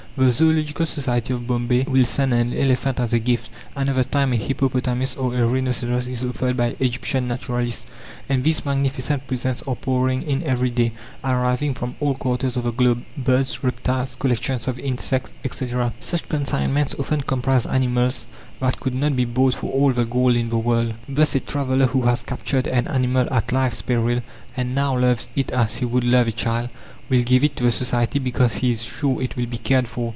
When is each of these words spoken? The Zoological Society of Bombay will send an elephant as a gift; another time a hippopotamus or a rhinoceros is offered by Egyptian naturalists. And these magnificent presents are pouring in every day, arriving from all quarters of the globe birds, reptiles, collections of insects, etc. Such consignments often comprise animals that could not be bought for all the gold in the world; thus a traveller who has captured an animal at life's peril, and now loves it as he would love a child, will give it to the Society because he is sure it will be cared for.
The 0.17 0.29
Zoological 0.29 0.85
Society 0.85 1.33
of 1.33 1.47
Bombay 1.47 1.83
will 1.87 2.03
send 2.03 2.33
an 2.33 2.53
elephant 2.53 2.99
as 2.99 3.13
a 3.13 3.17
gift; 3.17 3.49
another 3.77 4.03
time 4.03 4.33
a 4.33 4.35
hippopotamus 4.35 5.15
or 5.15 5.33
a 5.33 5.45
rhinoceros 5.47 6.05
is 6.05 6.25
offered 6.25 6.57
by 6.57 6.75
Egyptian 6.81 7.29
naturalists. 7.29 7.85
And 8.27 8.43
these 8.43 8.65
magnificent 8.65 9.25
presents 9.25 9.61
are 9.65 9.75
pouring 9.77 10.21
in 10.23 10.43
every 10.43 10.69
day, 10.69 10.91
arriving 11.23 11.73
from 11.73 11.95
all 12.01 12.13
quarters 12.15 12.57
of 12.57 12.65
the 12.65 12.73
globe 12.73 13.03
birds, 13.17 13.63
reptiles, 13.63 14.15
collections 14.19 14.67
of 14.67 14.77
insects, 14.79 15.31
etc. 15.45 15.93
Such 16.01 16.27
consignments 16.27 16.93
often 16.99 17.21
comprise 17.21 17.65
animals 17.65 18.27
that 18.59 18.81
could 18.81 18.93
not 18.93 19.15
be 19.15 19.23
bought 19.25 19.53
for 19.55 19.71
all 19.71 19.93
the 19.93 20.03
gold 20.03 20.35
in 20.35 20.49
the 20.49 20.57
world; 20.57 20.93
thus 21.07 21.35
a 21.35 21.39
traveller 21.39 21.85
who 21.87 22.01
has 22.01 22.21
captured 22.21 22.67
an 22.67 22.85
animal 22.89 23.29
at 23.33 23.53
life's 23.53 23.81
peril, 23.81 24.19
and 24.57 24.75
now 24.75 24.95
loves 24.97 25.29
it 25.37 25.51
as 25.51 25.77
he 25.77 25.85
would 25.85 26.03
love 26.03 26.27
a 26.27 26.31
child, 26.33 26.69
will 27.09 27.23
give 27.23 27.43
it 27.43 27.55
to 27.57 27.63
the 27.63 27.71
Society 27.71 28.19
because 28.19 28.55
he 28.55 28.71
is 28.71 28.83
sure 28.83 29.21
it 29.21 29.35
will 29.35 29.45
be 29.47 29.57
cared 29.57 29.87
for. 29.87 30.01